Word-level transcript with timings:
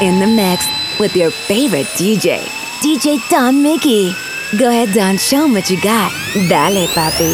in 0.00 0.18
the 0.18 0.26
mix 0.26 0.66
with 0.98 1.16
your 1.16 1.30
favorite 1.30 1.86
DJ, 1.96 2.38
DJ 2.82 3.18
Don 3.28 3.62
Mickey. 3.62 4.12
Go 4.58 4.68
ahead, 4.68 4.92
Don, 4.94 5.16
show 5.16 5.44
him 5.44 5.52
what 5.52 5.70
you 5.70 5.80
got. 5.80 6.12
Dale, 6.48 6.86
papi. 6.88 7.32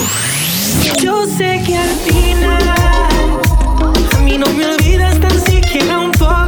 Yo 1.03 1.27
sé 1.27 1.63
que 1.65 1.77
al 1.77 1.97
final 2.05 2.69
a 4.15 4.19
mí 4.23 4.39
no 4.39 4.47
me 4.53 4.67
olvidas 4.67 5.19
tan 5.21 5.41
siquiera 5.45 5.99
un 5.99 6.13
poco. 6.13 6.46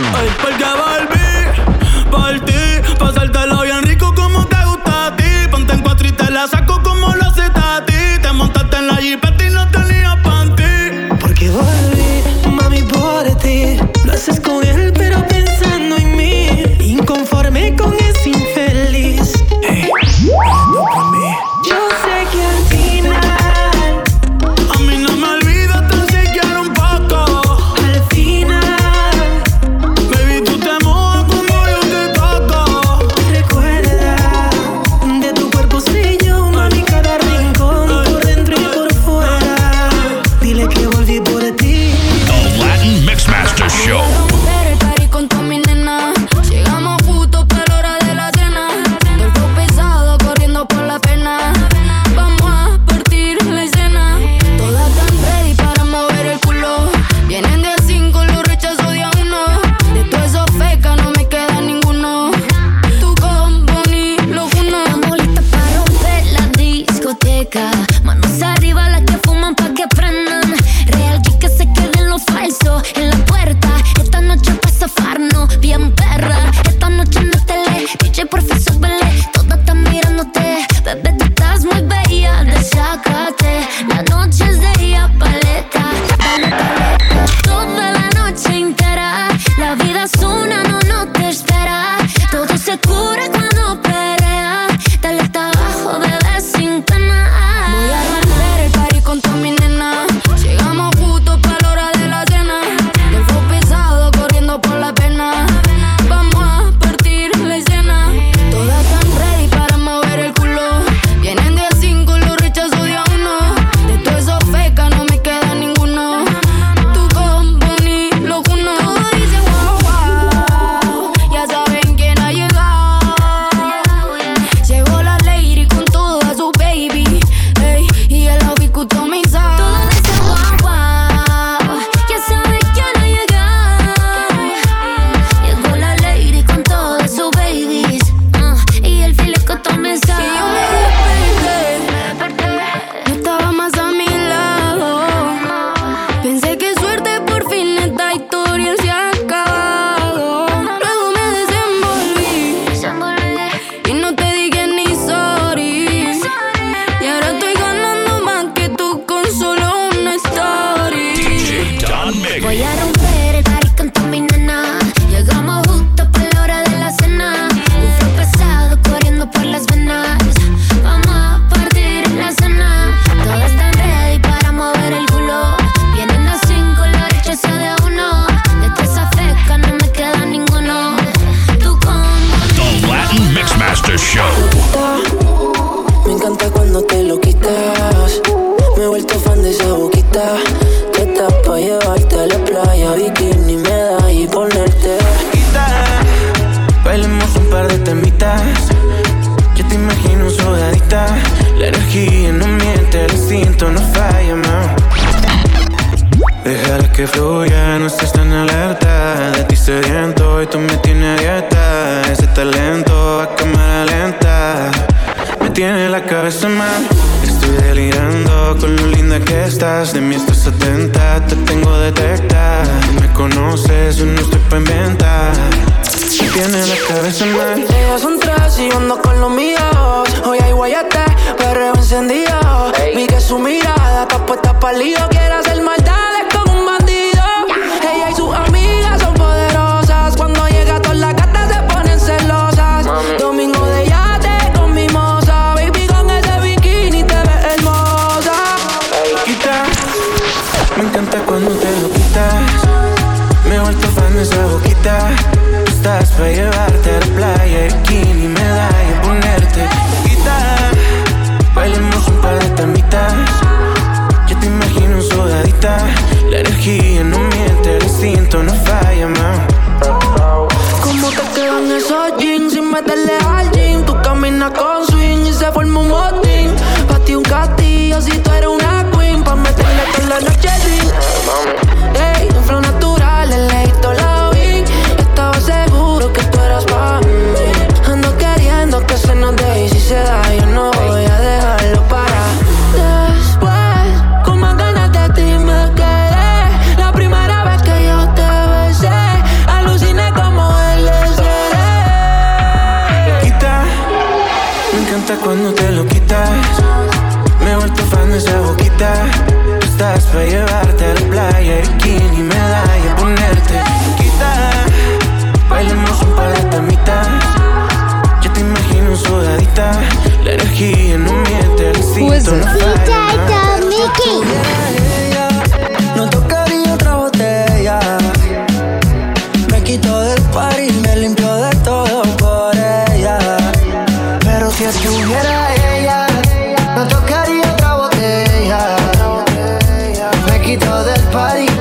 Ay, 0.00 0.28
porque 0.40 0.64
volví 0.64 2.10
por 2.10 2.40
ti 2.44 2.57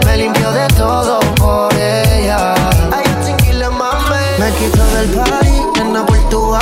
me 0.05 0.17
limpió 0.17 0.51
de 0.51 0.67
todo 0.75 1.19
por 1.35 1.73
ella. 1.73 2.53
Ay, 2.91 3.05
chiquile, 3.25 3.69
mame. 3.69 4.21
Me 4.37 4.51
quito 4.51 4.83
del 4.95 5.09
party, 5.09 5.61
nena 5.75 6.05
por 6.05 6.17
tu. 6.29 6.55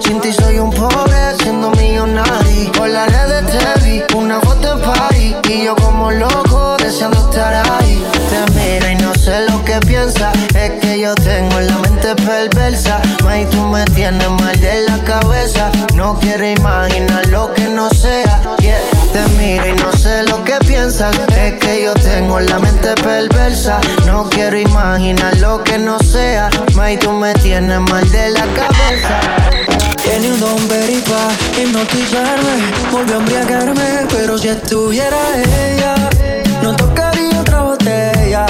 Sin 0.00 0.20
ti 0.20 0.32
soy 0.32 0.58
un 0.58 0.70
pobre, 0.70 1.34
siendo 1.42 1.70
millonario. 1.70 2.72
Por 2.72 2.88
la 2.88 3.06
red 3.06 3.46
te 3.46 3.80
vi, 3.84 4.02
una 4.14 4.38
foto 4.40 4.72
en 4.72 4.80
party. 4.80 5.36
Y 5.48 5.64
yo 5.64 5.74
como 5.76 6.10
loco, 6.10 6.76
deseando 6.78 7.18
estar 7.30 7.54
ahí. 7.54 8.04
Te 8.28 8.52
miro 8.52 8.90
y 8.90 8.96
no 8.96 9.14
sé 9.14 9.46
lo 9.48 9.64
que 9.64 9.80
piensa. 9.80 10.32
Es 10.54 10.72
que 10.80 11.00
yo 11.00 11.14
tengo 11.14 11.58
la 11.60 11.78
mente 11.78 12.14
perversa. 12.16 13.00
May, 13.24 13.46
tú 13.46 13.62
me 13.68 13.84
tienes 13.86 14.28
que 21.58 21.84
yo 21.84 21.94
tengo 21.94 22.40
la 22.40 22.58
mente 22.58 22.94
perversa. 23.02 23.80
No 24.06 24.28
quiero 24.28 24.58
imaginar 24.58 25.36
lo 25.38 25.62
que 25.62 25.78
no 25.78 25.98
sea. 25.98 26.50
May, 26.74 26.98
tú 26.98 27.10
me 27.12 27.34
tienes 27.34 27.80
mal 27.80 28.08
de 28.10 28.30
la 28.30 28.46
cabeza. 28.54 29.20
Tiene 30.02 30.32
un 30.32 30.40
don 30.40 30.68
veripa, 30.68 31.28
hipnotizarme, 31.60 32.54
volvió 32.90 33.16
a 33.16 33.18
embriagarme. 33.18 34.06
Pero 34.10 34.38
si 34.38 34.48
estuviera 34.48 35.18
ella, 35.36 35.94
no 36.62 36.74
tocaría 36.76 37.40
otra 37.40 37.62
botella. 37.62 38.46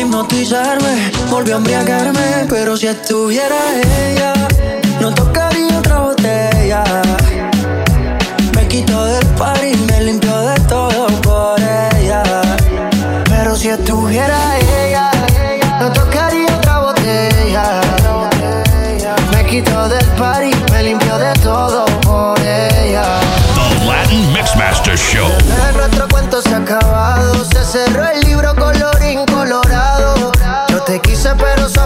hipnotizarme, 0.00 1.10
volvió 1.30 1.54
a 1.54 1.58
embriagarme. 1.58 2.46
Pero 2.48 2.76
si 2.76 2.86
estuviera 2.86 3.56
ella, 4.06 4.32
no 5.00 5.12
tocaría 5.14 5.78
otra 5.78 6.00
botella. 6.00 6.84
Me 8.54 8.68
quitó 8.68 9.04
del 9.04 9.26
par 9.36 9.58
y 9.64 9.76
me 9.76 10.00
limpió 10.02 10.36
de 10.40 10.60
todo 10.62 11.06
por 11.22 11.60
ella. 11.60 12.22
Pero 13.24 13.56
si 13.56 13.68
estuviera 13.68 14.38
ella, 14.84 15.10
no 15.80 15.92
tocaría 15.92 16.56
otra 16.56 16.78
botella. 16.80 17.80
Me 19.32 19.44
quitó 19.46 19.88
del 19.88 20.06
par 20.18 20.42
y 20.44 20.54
me 20.72 20.82
limpió 20.82 21.18
de 21.18 21.32
todo 21.40 21.84
por 22.02 22.38
ella. 22.40 23.04
The 23.54 23.86
Latin 23.86 24.32
Mixmaster 24.32 24.96
Show. 24.96 25.28
nuestro 25.74 26.08
cuento 26.08 26.42
se 26.42 26.54
ha 26.54 26.58
acabado, 26.58 27.44
se 27.44 27.64
cerró 27.64 28.06
el 28.08 28.27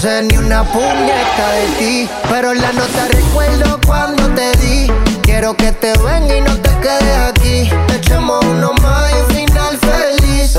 sé 0.00 0.22
ni 0.22 0.36
una 0.38 0.64
puñeta 0.64 1.52
de 1.52 1.66
ti. 1.78 2.10
Pero 2.28 2.54
la 2.54 2.72
nota 2.72 3.08
recuerdo 3.12 3.78
cuando 3.86 4.28
te 4.34 4.50
di. 4.58 4.90
Quiero 5.22 5.54
que 5.54 5.72
te 5.72 5.92
venga 5.98 6.36
y 6.36 6.40
no 6.40 6.56
te 6.56 6.70
quedes 6.80 7.18
aquí. 7.28 7.70
Echemos 7.94 8.44
uno 8.46 8.72
más 8.82 9.12
y 9.12 9.16
un 9.16 9.26
final 9.26 9.78
feliz. 9.78 10.54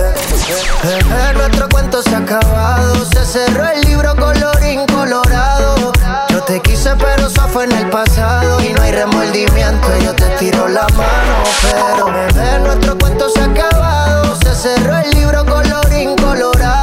Bebé, 0.84 1.34
nuestro 1.34 1.70
cuento 1.70 2.04
se 2.04 2.14
ha 2.16 2.20
acabado. 2.20 3.06
Se 3.06 3.26
cerró 3.26 3.68
el 3.68 3.82
libro 3.82 4.16
colorín 4.16 4.86
colorado. 4.88 5.92
Yo 6.30 6.44
te 6.44 6.62
quise, 6.62 6.96
pero 6.96 7.28
eso 7.28 7.48
fue 7.48 7.64
en 7.64 7.72
el 7.72 7.90
pasado. 7.90 8.62
Y 8.62 8.70
no 8.74 8.82
hay 8.84 8.92
remordimiento. 8.92 9.88
Yo 10.04 10.14
te 10.14 10.28
tiro 10.38 10.68
la 10.68 10.88
mano. 10.90 11.44
Pero 11.64 12.06
bebé, 12.06 12.60
nuestro 12.60 12.98
cuento 12.98 13.30
se 13.30 13.42
ha 13.42 13.46
acabado. 13.46 14.36
Se 14.44 14.54
cerró 14.54 14.98
el 14.98 15.10
libro 15.12 15.44
colorín 15.46 16.16
colorado. 16.16 16.81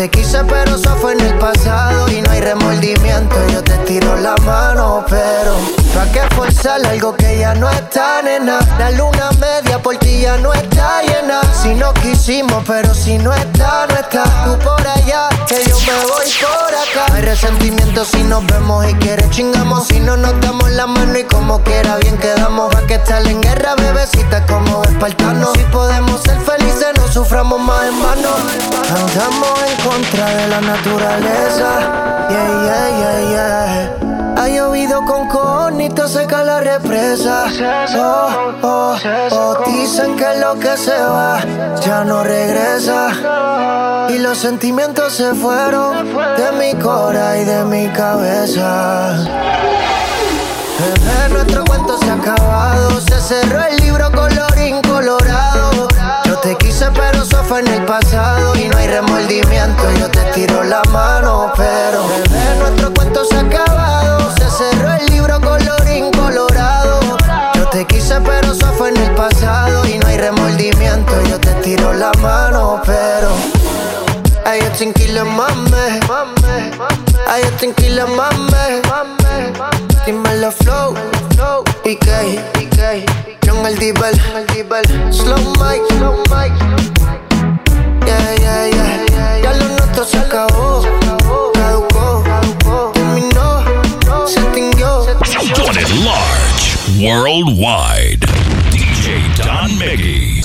Te 0.00 0.08
quise, 0.08 0.42
pero 0.44 0.76
eso 0.76 0.96
fue 0.96 1.12
en 1.12 1.20
el 1.20 1.34
pasado. 1.34 2.08
Y 2.08 2.22
no 2.22 2.30
hay 2.30 2.40
remordimiento. 2.40 3.36
Yo 3.52 3.62
te 3.62 3.76
tiro 3.84 4.16
la 4.16 4.34
mano. 4.46 5.04
Pero, 5.10 5.54
¿para 5.92 6.10
qué 6.10 6.34
forzar 6.34 6.86
algo 6.86 7.14
que 7.14 7.38
ya 7.38 7.54
no 7.54 7.68
está, 7.68 8.22
nena? 8.22 8.60
La 8.78 8.92
luna 8.92 9.28
media 9.38 9.78
por 9.82 9.98
ti 9.98 10.22
ya 10.22 10.38
no 10.38 10.54
está 10.54 11.02
llena. 11.02 11.42
Si 11.62 11.74
no 11.74 11.92
quisimos, 11.92 12.64
pero 12.66 12.94
si 12.94 13.18
no 13.18 13.34
está, 13.34 13.86
no 13.88 13.96
está. 13.96 14.24
Tú 14.46 14.58
por 14.64 14.88
allá, 14.88 15.28
que 15.46 15.68
yo 15.68 15.78
me 15.80 15.92
voy 16.08 16.26
por 16.40 16.74
acá. 16.74 17.14
Hay 17.14 17.20
resentimiento 17.20 18.02
si 18.06 18.22
nos 18.22 18.46
vemos 18.46 18.88
y 18.88 18.94
quieres 18.94 19.28
chingamos. 19.28 19.86
Si 19.88 20.00
no 20.00 20.16
nos 20.16 20.40
damos 20.40 20.70
la 20.70 20.86
mano 20.86 21.18
y 21.18 21.24
como 21.24 21.62
quiera 21.62 21.96
bien 21.96 22.16
quedamos. 22.16 22.74
Va 22.74 22.86
que 22.86 22.94
estar 22.94 23.26
en 23.26 23.42
guerra, 23.42 23.74
bebecita, 23.74 24.46
como 24.46 24.82
espartanos. 24.82 25.50
Si 25.58 25.64
podemos 25.64 26.22
ser 26.22 26.40
felices, 26.40 26.88
no 26.96 27.06
suframos 27.06 27.60
más 27.60 27.84
en 27.86 28.02
vano. 28.02 28.30
Andamos 28.90 29.62
en 29.68 29.89
contra 29.90 30.26
de 30.26 30.46
la 30.48 30.60
naturaleza. 30.60 31.70
Yeah, 32.30 32.50
yeah, 32.66 32.88
yeah, 33.00 33.20
yeah. 33.32 33.96
Ha 34.36 34.48
llovido 34.48 35.04
con 35.04 35.28
conito, 35.28 36.06
seca 36.06 36.44
la 36.44 36.60
represa. 36.60 37.46
Oh, 37.96 38.52
oh, 38.62 38.96
oh, 39.32 39.56
dicen 39.66 40.16
que 40.16 40.38
lo 40.38 40.58
que 40.58 40.76
se 40.76 40.96
va 40.96 41.40
ya 41.84 42.04
no 42.04 42.22
regresa. 42.22 44.06
Y 44.10 44.18
los 44.18 44.38
sentimientos 44.38 45.12
se 45.14 45.34
fueron 45.34 46.06
de 46.36 46.52
mi 46.58 46.74
cora 46.80 47.38
y 47.38 47.44
de 47.44 47.64
mi 47.64 47.88
cabeza. 47.88 49.16
Bebé, 50.78 51.28
nuestro 51.30 51.64
cuento 51.64 51.98
se 51.98 52.10
ha 52.10 52.14
acabado. 52.14 53.00
Se 53.00 53.20
cerró 53.20 53.62
el 53.64 53.76
libro 53.78 54.10
colorín 54.12 54.80
colorado. 54.82 55.88
Yo 56.24 56.38
te 56.38 56.56
quise, 56.56 56.86
pero 56.92 57.22
eso 57.22 57.42
fue 57.44 57.60
en 57.60 57.68
el 57.68 57.84
pasado. 57.84 58.49
Remordimiento. 58.90 59.84
Yo 60.00 60.10
te 60.10 60.20
tiro 60.34 60.64
la 60.64 60.82
mano, 60.90 61.52
pero 61.56 62.04
nuestro 62.58 62.92
cuento 62.92 63.24
se 63.24 63.36
ha 63.36 63.40
acabado. 63.40 64.32
Se 64.36 64.50
cerró 64.50 64.92
el 64.92 65.06
libro 65.06 65.40
colorín 65.40 66.10
colorado. 66.10 66.98
Yo 67.54 67.68
te 67.68 67.86
quise, 67.86 68.20
pero 68.20 68.52
eso 68.52 68.66
fue 68.76 68.88
en 68.88 68.96
el 68.96 69.14
pasado. 69.14 69.86
Y 69.86 69.96
no 69.98 70.08
hay 70.08 70.16
remordimiento. 70.18 71.12
Yo 71.28 71.38
te 71.38 71.52
tiro 71.62 71.92
la 71.92 72.10
mano, 72.20 72.82
pero. 72.84 73.30
Ay, 74.44 74.60
yo 74.60 74.70
tranquila, 74.72 75.24
mame. 75.24 76.00
Ay, 77.28 77.42
yo 77.44 77.50
tranquila, 77.58 78.06
mame. 78.06 78.82
Dímelo 80.04 80.50
flow, 80.50 80.94
PK, 81.84 82.40
John 83.46 83.64
el 83.66 83.78
Dibel, 83.78 84.18
Slow 85.12 85.38
Mike, 85.60 85.84
Slow 85.96 86.16
Mike. 86.30 86.99
Yeah, 88.10 88.34
yeah, 88.42 88.66
yeah. 88.66 89.38
Ya 89.40 89.52
lo 89.54 89.68
nuestro 89.68 90.04
se 90.04 90.18
acabó, 90.18 90.82
caducó, 91.54 92.90
terminó, 92.92 94.26
se 94.26 94.40
extinguió. 94.40 95.06
It 95.78 95.88
large, 96.02 96.74
worldwide. 96.98 98.26
DJ 98.72 99.30
Don 99.38 99.78
Miggy. 99.78 100.42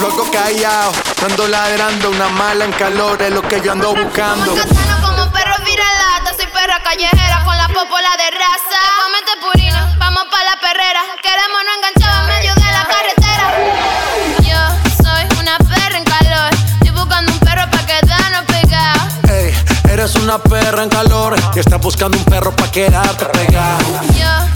Loco 0.00 0.24
callado, 0.32 0.92
ando 1.22 1.48
ladrando, 1.48 2.10
una 2.12 2.30
mala 2.30 2.64
en 2.64 2.72
calor 2.72 3.20
es 3.20 3.30
lo 3.30 3.42
que 3.42 3.60
yo 3.60 3.72
ando 3.72 3.94
buscando. 3.94 4.52
Como 4.52 5.06
como 5.06 5.30
perro 5.30 5.56
viralata, 5.66 6.32
soy 6.34 6.46
perra 6.46 6.80
callejera 6.82 7.44
con 7.44 7.58
la 7.58 7.68
popola 7.68 8.08
de 8.16 8.30
raza. 8.30 8.80
Comete 9.04 9.32
purina, 9.42 9.94
vamos 9.98 10.24
pa' 10.30 10.44
la 10.44 10.56
perrera. 10.58 11.02
Queremos 11.22 11.60
no 11.66 11.74
enganchado 11.76 12.22
en 12.22 12.26
medio 12.28 12.57
una 20.16 20.38
perra 20.38 20.82
en 20.82 20.88
calor 20.88 21.36
y 21.54 21.58
estás 21.58 21.80
buscando 21.80 22.16
un 22.16 22.24
perro 22.24 22.54
pa' 22.54 22.70
quedarte 22.70 23.26
pegado. 23.26 23.84
Yo 24.16 24.47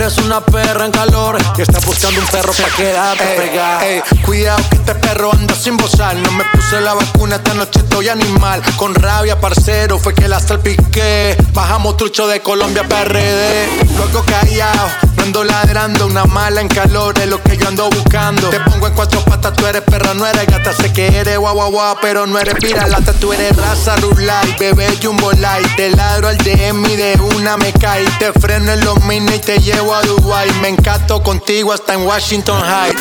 eres 0.00 0.16
una 0.18 0.40
perra 0.40 0.86
en 0.86 0.92
calor 0.92 1.36
y 1.58 1.60
estás 1.60 1.84
buscando 1.84 2.20
un 2.20 2.26
perro 2.28 2.52
pa' 2.54 2.74
quedarte 2.74 3.24
pegado. 3.36 3.80
Ey, 3.82 4.02
cuidado 4.24 4.62
que 4.70 4.76
este 4.76 4.94
perro 4.94 5.30
anda 5.30 5.54
sin 5.54 5.76
bozar. 5.76 6.16
No 6.16 6.32
me 6.32 6.44
puse 6.44 6.80
la 6.80 6.94
vacuna, 6.94 7.36
esta 7.36 7.52
noche 7.52 7.80
estoy 7.80 8.08
animal. 8.08 8.62
Con 8.76 8.94
rabia, 8.94 9.38
parcero, 9.38 9.98
fue 9.98 10.14
que 10.14 10.26
la 10.26 10.40
salpiqué. 10.40 11.36
Bajamos 11.52 11.98
trucho 11.98 12.26
de 12.28 12.40
Colombia, 12.40 12.82
PRD. 12.88 13.68
Luego 13.96 14.24
callado, 14.24 14.88
no 15.16 15.22
ando 15.24 15.44
ladrando. 15.44 16.06
Una 16.06 16.24
mala 16.24 16.62
en 16.62 16.68
calor 16.68 17.18
es 17.18 17.26
lo 17.26 17.42
que 17.42 17.58
yo 17.58 17.68
ando 17.68 17.90
buscando. 17.90 18.48
Te 18.48 18.60
pongo 18.60 18.86
en 18.86 18.94
cuatro 18.94 19.20
patas, 19.20 19.52
tú 19.52 19.66
eres 19.66 19.82
perra, 19.82 20.14
no 20.14 20.26
eres 20.26 20.46
gata. 20.46 20.72
Sé 20.72 20.92
que 20.94 21.08
eres 21.08 21.36
guau 21.36 21.54
guau 21.54 21.70
guau, 21.70 21.96
pero 22.00 22.26
no 22.26 22.38
eres 22.38 22.54
viralata. 22.54 23.12
Tú 23.12 23.34
eres 23.34 23.54
raza 23.54 23.96
rulay, 23.96 24.56
bebé 24.58 24.88
jumbo 25.02 25.30
light. 25.32 25.76
Te 25.76 25.90
ladro 25.90 26.28
al 26.28 26.38
DM 26.38 26.86
y 26.86 26.96
de 26.96 27.20
una 27.36 27.58
me 27.58 27.70
cae. 27.74 28.06
Te 28.18 28.32
freno 28.32 28.72
en 28.72 28.82
los 28.82 29.04
mini 29.04 29.34
y 29.34 29.38
te 29.40 29.58
llevo 29.58 29.89
a 29.94 30.02
Dubai. 30.02 30.50
Me 30.60 30.68
encanto 30.68 31.22
contigo 31.22 31.72
hasta 31.72 31.94
en 31.94 32.06
Washington 32.06 32.60
High. 32.60 32.94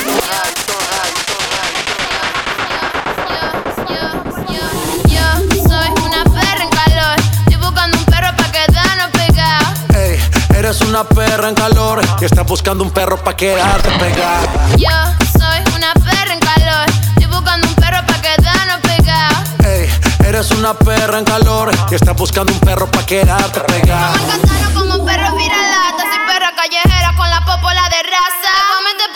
Yo 5.08 5.22
soy 5.68 5.92
una 6.06 6.24
perra 6.24 6.64
en 6.64 6.70
calor, 6.70 7.20
estoy 7.48 7.58
buscando 7.58 7.98
un 7.98 8.06
perro 8.06 8.36
pa' 8.36 8.52
quedarnos 8.52 9.10
pegados. 9.12 9.80
Ey, 9.96 10.20
eres 10.58 10.82
una 10.82 11.04
perra 11.04 11.50
en 11.50 11.56
calor 11.56 12.02
y 12.20 12.26
estás 12.26 12.46
buscando 12.46 12.84
un 12.84 12.92
perro 12.92 13.18
pa' 13.24 13.36
quedarte 13.36 13.90
pegado. 13.92 14.48
Yo 14.78 14.90
soy 15.38 15.62
una 15.76 15.94
perra 15.94 16.34
en 16.34 16.40
calor, 16.40 16.90
estoy 17.16 17.28
buscando 17.28 17.68
un 17.68 17.76
perro 17.76 18.06
pa' 18.08 18.22
quedarnos 18.22 18.80
pegados. 18.82 19.66
Ey, 19.66 19.90
eres 20.26 20.52
una 20.52 20.74
perra 20.74 21.20
en 21.20 21.26
calor 21.26 21.72
y 21.92 21.96
estás 21.96 22.16
buscando 22.16 22.52
un 22.54 22.60
perro 22.60 22.90
pa' 22.90 23.06
quedarte 23.06 23.60
pegado. 23.62 24.69
Raza. 28.10 28.54
Comete 28.74 29.08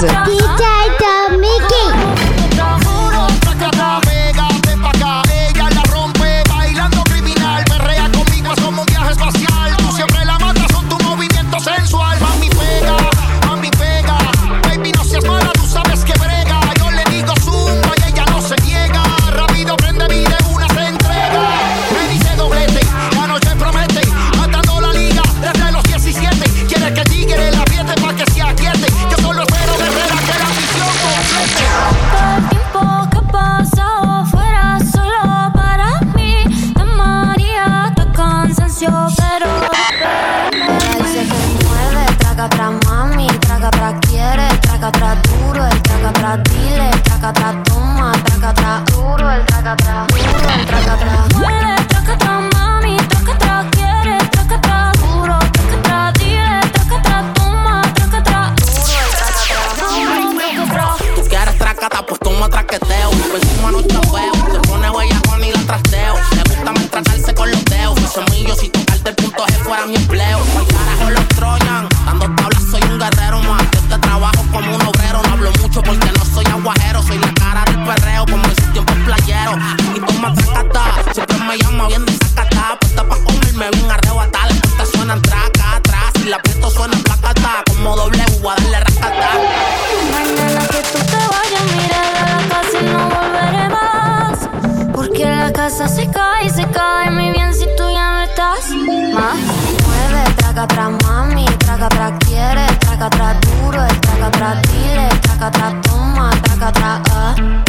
Music. 0.00 0.16
make 1.40 1.72
it. 1.72 1.77
atrás 44.98 45.18
duro, 45.22 45.64
el 45.64 45.82
traca 45.82 46.08
atrás 46.08 46.40
dile, 46.50 46.90
traca 47.04 47.28
atrás 47.28 47.54
toma, 47.64 48.12
traca 48.24 48.48
atrás 48.50 48.84
duro, 48.86 49.30
el 49.30 49.46
traca 49.46 49.72
atrás 49.72 50.06
duro, 50.08 50.50
el 50.54 50.66
traca 50.66 50.92
atrás. 50.94 51.34
Muere, 51.36 51.84
traca 51.88 52.12
atrás 52.14 52.42
mami, 52.54 52.96
traca 52.96 53.32
atrás 53.32 53.66
quiere, 53.70 54.18
traca 54.28 54.54
atrás 54.56 55.00
duro, 55.00 55.38
traca 55.38 55.76
atrás 55.78 56.14
dile, 56.14 56.60
traca 56.72 56.96
atrás 56.98 57.24
toma, 57.34 57.82
traca 57.94 58.18
atrás 58.18 58.54
duro, 58.56 58.98
el 58.98 59.10
traca 59.14 59.38
atrás. 59.38 59.78
Duro, 59.78 60.66
traca. 60.66 60.96
Tú 61.14 61.28
quieres 61.28 61.58
tracata, 61.58 62.06
pues 62.06 62.20
toma 62.20 62.48
traqueteo, 62.48 63.10
pues 63.10 63.26
por 63.28 63.36
encima 63.36 63.70
no 63.70 63.82
chapeo, 63.82 64.32
te 64.52 64.68
pone 64.68 64.88
con 65.28 65.44
y 65.44 65.52
la 65.52 65.60
trasteo, 65.66 66.14
le 66.34 66.42
gusta 66.42 66.72
maltratarse 66.72 67.34
con 67.34 67.50
los 67.50 67.64
dedos, 67.66 68.00
pues 68.00 68.12
semillos 68.12 68.62
y 68.64 68.68
tocarte 68.68 69.10
el 69.10 69.14
punto 69.14 69.46
G 69.46 69.52
fuera 69.62 69.86
mi 69.86 69.94
empleo. 69.94 70.37
perreo. 79.48 79.96
Y 79.96 80.00
toma 80.00 80.34
tacata, 80.34 81.12
siempre 81.12 81.38
me 81.38 81.58
llama 81.58 81.88
bien 81.88 82.04
desacata. 82.04 82.78
Puesta 82.80 83.04
pa' 83.04 83.16
comerme 83.16 83.70
bien 83.70 83.90
arrebatada. 83.90 84.46
Las 84.46 84.60
puertas 84.60 84.88
suenan 84.90 85.22
traca, 85.22 85.76
atrás. 85.76 86.12
Si 86.14 86.24
la 86.24 86.36
aprieto 86.36 86.70
suena 86.70 86.96
placata. 86.98 87.62
Como 87.68 87.96
doble 87.96 88.24
U 88.42 88.50
a 88.50 88.54
darle 88.54 88.80
racata. 88.80 89.30
Mañana 90.12 90.66
que 90.68 90.82
tú 90.92 90.98
te 90.98 91.16
vayas, 91.16 91.64
mira 91.76 92.00
de 92.02 92.20
la 92.30 92.48
casa 92.48 92.78
y 92.80 92.84
no 92.86 93.08
volveré 93.08 93.68
más. 93.68 94.38
Porque 94.94 95.24
la 95.24 95.52
casa 95.52 95.88
se 95.88 96.08
cae, 96.10 96.50
se 96.50 96.66
cae 96.70 97.10
muy 97.10 97.30
bien 97.30 97.54
si 97.54 97.66
tú 97.76 97.84
ya 97.90 98.12
no 98.12 98.22
estás. 98.22 98.70
Más 99.14 99.36
mueve, 99.86 100.34
traga 100.36 100.62
atrás, 100.64 100.90
mami. 101.04 101.46
Traga 101.58 101.86
atrás, 101.86 102.12
quiere, 102.26 102.66
traga 102.80 103.06
atrás, 103.06 103.36
duro. 103.40 103.86
Traga 104.00 104.26
atrás, 104.26 104.58
dile, 104.62 105.08
traga 105.22 105.46
atrás, 105.46 105.74
toma, 105.82 106.30
traga 106.42 106.68
atrás, 106.68 107.00
ah. 107.12 107.67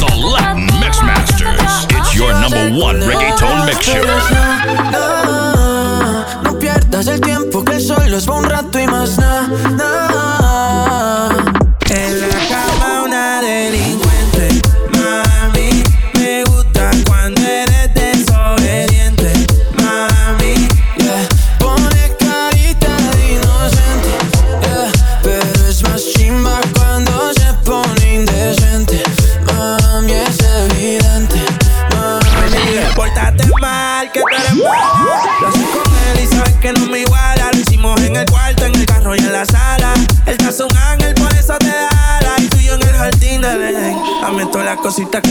The 0.00 0.06
Latin 0.34 0.66
Mix 0.80 1.02
Masters. 1.02 1.86
It's 1.90 2.14
your 2.14 2.32
number 2.32 2.70
one 2.78 3.00
reggaeton 3.00 3.66
mix 3.66 3.84
show. 3.84 4.04
No 6.42 6.58
pierdas 6.58 7.06
el 7.06 7.20
tiempo 7.20 7.64
que 7.64 7.74
el 7.74 7.80
sol 7.80 8.10
los 8.10 8.28
va 8.28 8.34
un 8.36 8.44
rato 8.44 8.78
y 8.78 8.86
más 8.86 9.18
nada. 9.18 9.92
cositas 44.82 45.22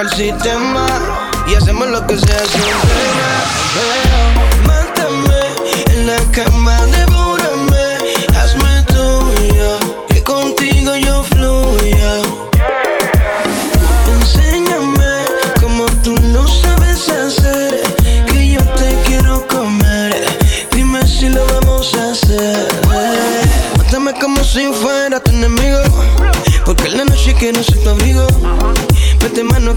el 0.00 0.10
sistema 0.10 0.86
y 1.46 1.54
hacemos 1.54 1.88
lo 1.88 2.06
que 2.06 2.16
sea 2.16 2.38
sin 2.46 2.62
pena. 2.62 3.30
Pero 3.74 4.66
mátame 4.66 5.40
en 5.90 6.06
la 6.06 6.18
cama 6.32 6.86
de 6.86 6.99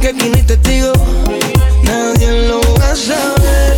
que 0.04 0.10
aquí 0.10 0.28
no 0.28 0.46
testigo. 0.46 0.92
Nadie 1.84 2.48
lo 2.50 2.60
va 2.78 2.92
a 2.92 2.96
saber 2.96 3.78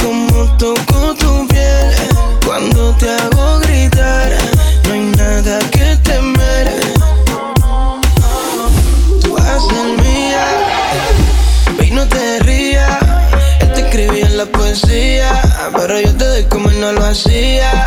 cómo 0.00 0.56
toco 0.56 1.16
tu 1.16 1.48
piel 1.48 1.90
cuando 2.46 2.94
te 2.94 3.10
hago 3.10 3.58
gritar. 3.58 4.30
No 4.86 4.92
hay 4.92 5.00
nada 5.00 5.58
que 5.72 5.96
temer. 6.04 6.68
Tú 9.20 9.36
haces 9.36 9.86
mía, 10.04 10.46
ve 11.76 11.90
no 11.90 12.06
te 12.06 12.38
rías. 12.40 12.98
Él 13.58 13.72
te 13.72 13.80
escribía 13.80 14.26
en 14.26 14.36
la 14.36 14.46
poesía, 14.46 15.42
pero 15.76 16.00
yo 16.00 16.14
te 16.14 16.24
doy 16.24 16.44
como 16.44 16.70
él 16.70 16.80
no 16.80 16.92
lo 16.92 17.04
hacía. 17.04 17.83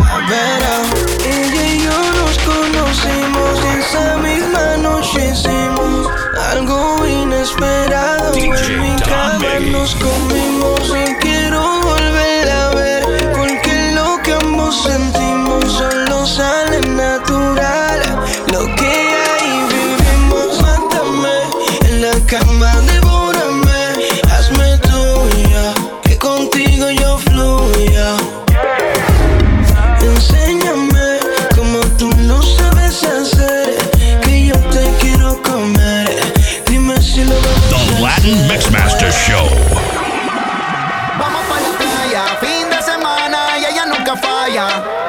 yeah. 44.57 45.06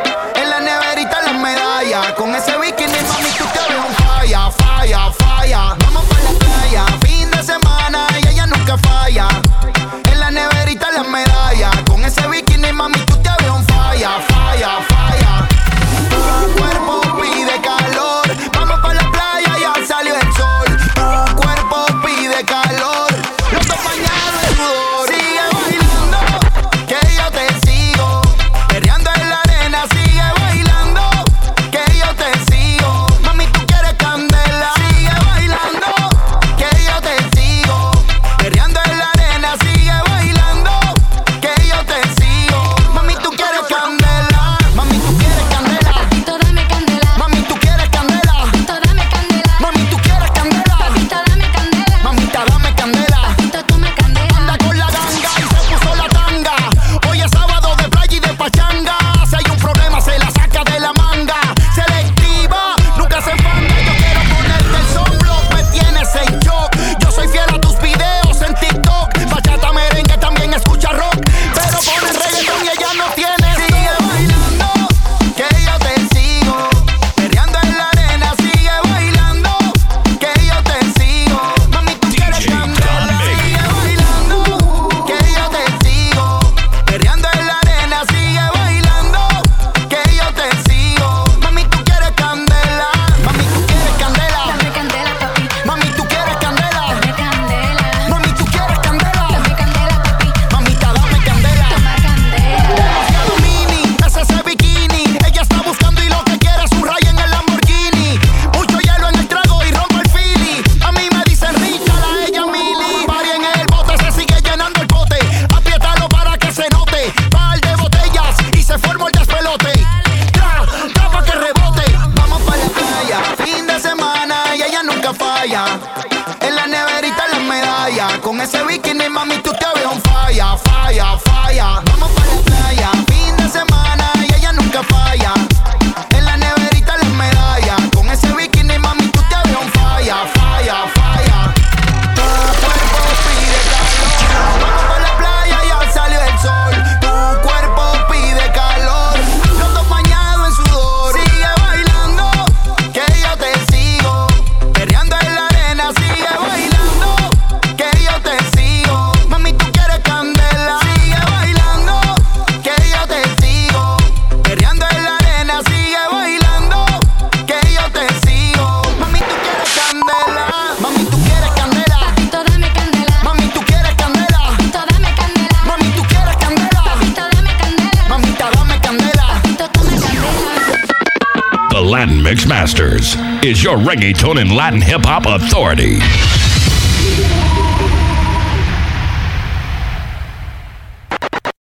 is 183.48 183.64
your 183.64 183.78
reggaeton 183.78 184.38
and 184.38 184.54
Latin 184.54 184.82
hip 184.82 185.00
hop 185.04 185.24
authority. 185.24 185.98